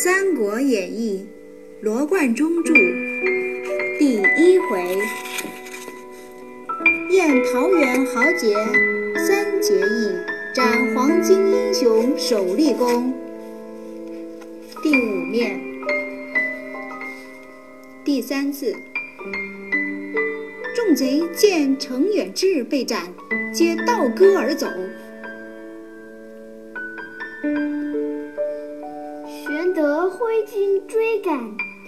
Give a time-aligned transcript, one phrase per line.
[0.00, 1.26] 三国演义》，
[1.84, 2.72] 罗贯中著，
[3.98, 4.96] 第一回：
[7.10, 8.54] 宴桃园豪杰
[9.26, 10.12] 三结义，
[10.54, 13.12] 斩黄巾英雄首立功。
[14.84, 15.60] 第五面，
[18.04, 18.72] 第三次，
[20.76, 23.12] 众贼见程远志被斩，
[23.52, 24.68] 皆倒戈而走。
[30.38, 31.36] 追军追赶，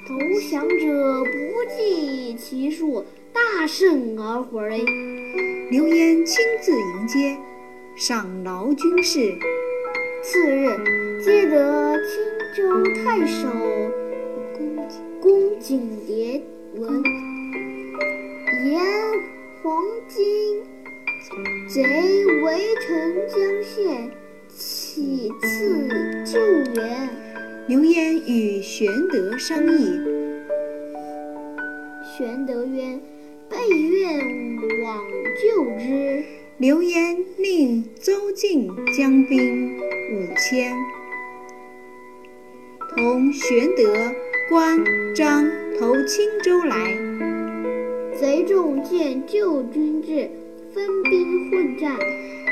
[0.09, 0.19] 投
[0.51, 4.85] 降者不计其数，大胜而回。
[5.71, 7.39] 刘焉亲自迎接，
[7.95, 9.39] 赏劳军士。
[10.25, 10.67] 次日，
[11.25, 12.21] 接得青
[12.57, 13.49] 州太守
[15.21, 16.43] 公瑾牒
[16.75, 17.05] 文，
[27.71, 30.01] 刘焉与玄德商议，
[32.03, 32.99] 玄德曰
[33.49, 34.19] ：“备愿
[34.83, 35.01] 往
[35.41, 36.25] 救之。”
[36.59, 40.75] 刘焉令邹靖将兵五千，
[42.97, 43.95] 同玄德、
[44.49, 44.85] 关
[45.15, 46.99] 张投青州来。
[48.21, 50.29] 贼众见救军至，
[50.75, 51.97] 分兵混战。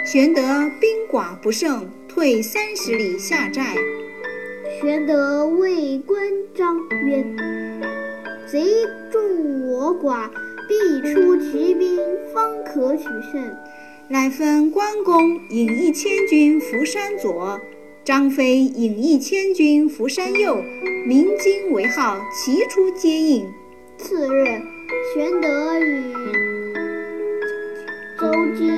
[0.06, 0.41] 玄德
[0.80, 3.75] 兵寡不胜，退三十里下寨。
[4.81, 6.21] 玄德谓关
[6.55, 7.25] 张曰
[8.47, 8.65] ：“贼
[9.11, 10.31] 众我寡，
[10.69, 11.98] 必出奇兵，
[12.33, 13.56] 方可取胜。”
[14.06, 17.61] 乃分关公引一千军伏山左，
[18.05, 20.62] 张飞引一千军伏山右，
[21.05, 23.49] 鸣金为号，齐出接应。
[23.97, 24.45] 次日，
[25.12, 26.03] 玄德与
[28.17, 28.69] 邹靖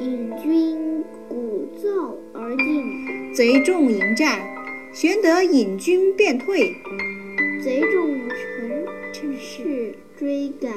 [0.00, 4.38] 引军鼓噪而进，贼众迎战，
[4.94, 6.72] 玄德引军便退。
[7.60, 8.16] 贼众
[9.12, 10.70] 乘势追赶，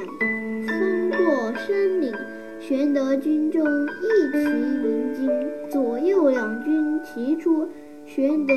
[0.66, 2.12] 翻过山岭。
[2.60, 4.38] 玄德军中一齐
[4.82, 5.30] 鸣金，
[5.70, 7.68] 左右两军齐出。
[8.04, 8.54] 玄德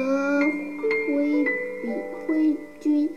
[1.08, 1.44] 挥
[1.84, 1.90] 笔
[2.26, 3.08] 挥军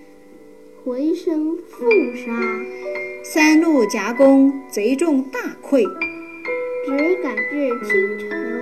[0.84, 2.30] 回身复杀，
[3.24, 5.82] 三路夹攻，贼众大溃，
[6.84, 8.53] 只赶至青州城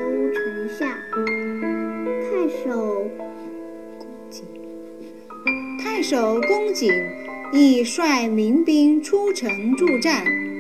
[6.03, 6.91] 守公瑾
[7.53, 10.52] 亦率民兵出城助战。